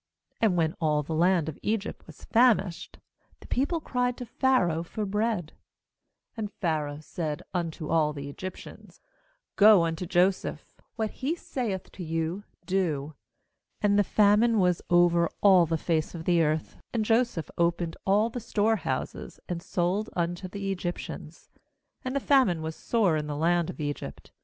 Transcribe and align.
^And 0.41 0.55
when 0.55 0.73
all 0.81 1.03
the 1.03 1.13
land 1.13 1.47
of 1.47 1.59
Egypt 1.61 2.07
was 2.07 2.25
famished, 2.25 2.97
the 3.39 3.45
people 3.45 3.79
cried 3.79 4.17
to 4.17 4.25
Pharaoh 4.25 4.81
for 4.81 5.05
bread; 5.05 5.53
and 6.35 6.51
Pharaoh 6.53 7.01
said 7.01 7.43
unto 7.53 7.89
all 7.91 8.11
the 8.11 8.27
Egyptians: 8.27 8.99
'Go 9.57 9.83
unto 9.85 10.07
Joseph; 10.07 10.81
what 10.95 11.11
he 11.11 11.35
saith 11.35 11.91
to 11.91 12.03
you, 12.03 12.43
do/ 12.65 13.13
^And 13.83 13.95
the 13.95 14.03
famine 14.03 14.59
was 14.59 14.81
over 14.89 15.29
all 15.39 15.67
the 15.67 15.77
face 15.77 16.15
of 16.15 16.25
the 16.25 16.41
earth; 16.41 16.77
and 16.91 17.05
Jo 17.05 17.17
houses, 17.17 17.25
and 17.27 17.33
so 17.43 17.43
ph 17.43 17.51
opened 17.59 17.97
all 18.03 18.31
the 18.31 18.39
store 18.39 18.81
Id 18.83 20.09
unto 20.15 20.47
the 20.47 20.71
Egyptians; 20.71 21.51
and 22.03 22.15
the 22.15 22.19
famine 22.19 22.63
was 22.63 22.75
sore 22.75 23.17
in 23.17 23.27
the 23.27 23.37
land 23.37 23.69
of 23.69 23.79
Egypt. 23.79 24.31